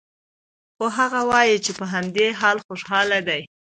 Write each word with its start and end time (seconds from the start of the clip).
خو 0.75 0.85
هغه 0.97 1.19
وايي 1.31 1.57
چې 1.65 1.71
په 1.79 1.85
همدې 1.93 2.27
حال 2.39 2.57
خوشحال 2.67 3.09
دی 3.27 3.41